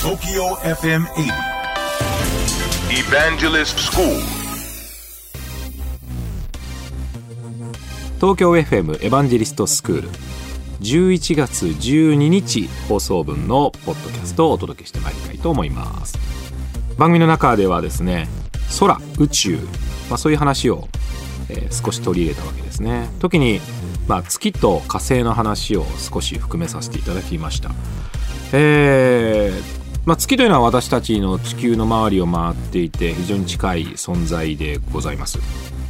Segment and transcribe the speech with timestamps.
[0.00, 1.30] TOKYO FM 80
[2.88, 4.08] Evangelist School.
[8.16, 10.08] 東京 FM エヴァンジェリストスクール
[10.80, 16.18] 11月12日放送分のポッドキャストをお届けしてまいりたいと思います
[16.96, 18.26] 番組の中ではですね
[18.78, 19.58] 空宇宙、
[20.08, 20.88] まあ、そういう話を、
[21.50, 23.60] えー少し取り入れたわけですね時に、
[24.08, 27.70] まあ、月と火星の話を少し含めさせていただきました
[28.54, 29.79] えー
[30.10, 35.38] まあ、月というのは私たちの地球の周りを回っていて非常に近い存在でございます。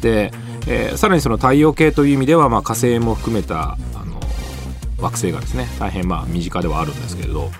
[0.00, 0.32] で、
[0.66, 4.18] えーさらにその太陽系という意味では、まあ、火星も含めたあの
[4.98, 7.52] 惑星がですね大変まあ身近ではあるんですけれど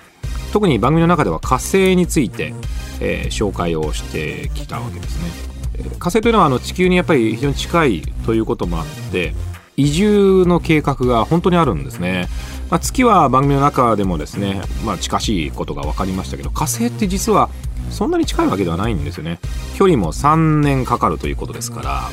[0.51, 2.53] 特に番組の中では火星について、
[2.99, 5.89] えー紹介をしてきたわけですね。
[5.97, 9.33] 火星というのはあの地球にやっぱり非常に近いということもあって
[9.79, 12.27] 移住の計画が本当にあるんですね、
[12.69, 17.49] まあ、月は番組の中でもですね、まあ、近しいことが分かりましたけど火星って実は
[17.89, 19.39] そんなに近いわけではないんですよね。
[19.75, 22.09] 距離も3年かかるということですから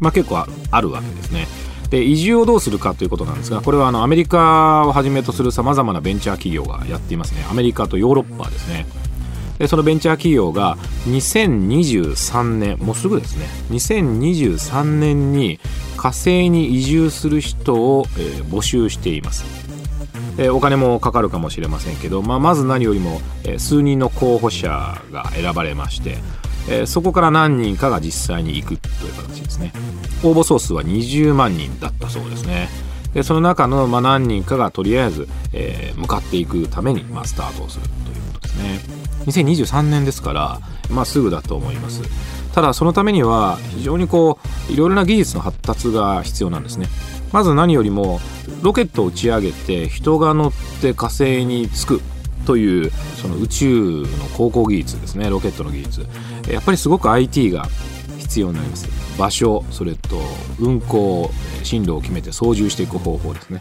[0.00, 1.46] まあ、結構あるわけですね。
[1.90, 7.44] で移住をどうするかということなんですがこれはあのアメリカをはじめとするさまざまなベンチャー企業がやっていますね。
[7.50, 8.86] アメリカとヨーロッパですね。
[9.58, 13.46] でそのベンチャー企業が2023年もうすぐですね。
[13.70, 15.60] 2023年に
[16.00, 19.44] 火星に移住する人を、えー募集しています。
[20.38, 24.68] えーお金もかかるかもしれませんけど、まあ、まず何よりも、えー数人の候補者
[25.12, 26.16] が選ばれまして、
[26.70, 29.74] えーそこから何人かが実際に行くという形ですね。
[30.24, 32.70] 応募総数は20万人だったそうですね。
[33.12, 38.80] でその中の、まあ、何人かがとりあえず、えー向かっていくために、まあ、スタートをするということですね。
[39.26, 42.00] 2023年ですから、まあ、すぐだと思います。
[42.54, 46.86] ただそのためには非常にこういろいろな技術の発達が必要なんですね。
[47.32, 48.20] まず何よりも
[48.62, 52.02] ロケットを打ち上げて人が乗って火星に着く
[52.44, 55.30] というその宇宙の航行技術ですね。
[55.30, 56.06] ロケットの技術。
[56.48, 57.66] やっぱりすごく IT が
[58.18, 58.88] 必要になります。
[59.18, 60.20] 場所それと
[60.58, 61.30] 運行
[61.62, 63.60] 進路を決めて操縦していく方法ですね。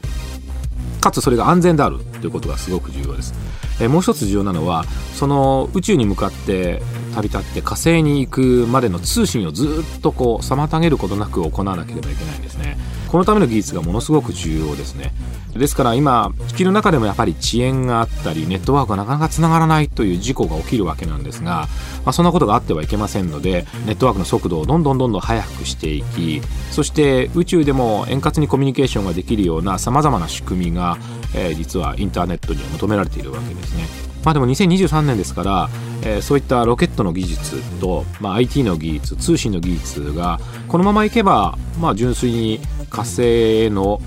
[1.02, 3.34] かつそれが安全であるということがすごく重要です。
[3.80, 6.82] えもう一つ重要なのはその宇宙に向かって
[7.22, 12.78] 旅立って火星に行くまでの通信をずっとこう妨げることなく行わなければいけないんですね。
[13.10, 15.12] このための技術がものすごく重要ですね。
[15.54, 21.68] ですから今地球の中でもやっぱり遅延があったりネットワークがなかなかつながらないという事故が起きるわけなんですが、
[22.06, 30.98] まあ、そんなことがあってはいけませんのでネットワークの速度をどんどんどんどん速くしていきそして宇宙でも円滑にコミュニケーションができるようなさまざまな仕組みが、
[31.36, 33.86] えー実はインターネットには求められているわけですね。
[34.24, 35.70] まあでも2023年ですから、
[36.04, 43.22] えーそういったロケットの技術と、まあ、IT の技術通信の技術がこのままいけば、まあ、純粋に火星
[43.66, 44.02] への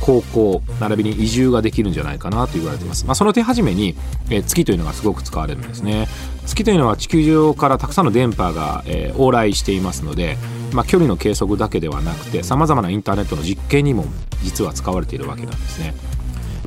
[0.00, 3.94] 航行並びに移住ができるんじゃないかなと言われています、まあ、その手始めに、
[4.30, 6.06] えー月というのがすごく使われるんですね。
[6.46, 10.36] 月というのは地球上からたくさんの電波が、えー往来していますので、
[10.72, 14.04] まあ、距離の計測だけではなくてさまざまなインターネットの実験にも
[14.42, 15.94] 実は使われているわけなんですね。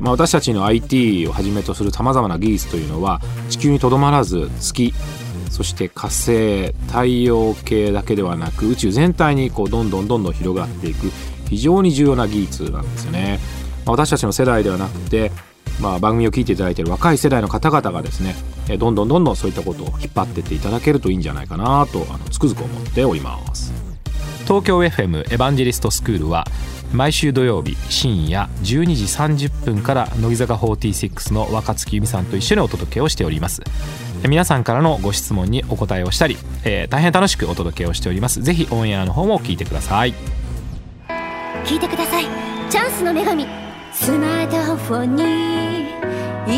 [0.02, 4.92] まあ、私たちの IT をはじめとするさまざまな技術というのは地球にとどまらず月
[5.48, 11.12] そして火星太陽系だけではなく宇宙全体にこうどんどんどんどん広がっていく
[11.48, 13.38] 非常に重要な技術なんですよね、
[13.86, 15.30] まあ私たちの世代ではなくて、
[15.80, 18.34] まあ、番組を聞いていただいている若い世代の方々がですね
[18.68, 23.91] えどんどんどんどんそういったことを引っ張ってっていただけるといいんじゃないかなとあのつくづく思っております。
[24.44, 26.44] 東京 FM エヴァンジェリストスクールは
[26.92, 33.62] 毎週土曜日深夜12時30分から乃木坂46の若月由美さんと一緒にお届けをしております。
[34.28, 38.42] 皆さんからのご質問にお答えをしたり、えー大変楽しくお届けをしております。
[38.42, 40.14] ぜひオンエアの方も聞いてください。
[41.64, 42.26] 聞いてください。
[42.68, 43.46] チャンスの女神。
[43.94, 45.22] スマートフォンに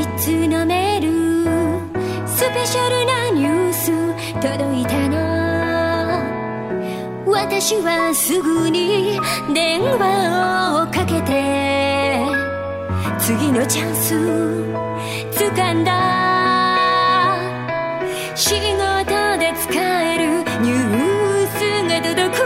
[0.00, 3.93] いつのメールスペシャルなニュース。
[4.41, 5.03] 届いた
[7.47, 9.21] 私はすぐに
[9.53, 12.25] 電話をかけて
[13.19, 14.15] 次のチャンス
[15.31, 15.93] 掴んだ。
[18.35, 22.41] 仕事で使えるニュースが届く。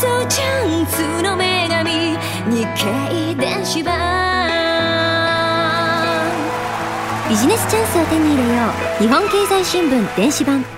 [0.00, 2.18] そうチャンスの女神
[2.50, 3.94] 日経電子版
[7.30, 8.64] ビジネスチャンスを手に入れよ
[8.98, 9.02] う。
[9.04, 10.73] 日本経済新聞電子版。